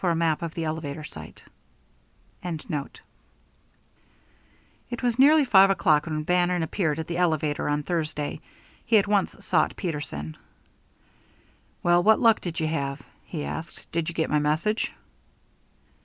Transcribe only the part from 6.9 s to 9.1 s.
at the elevator on Thursday. He at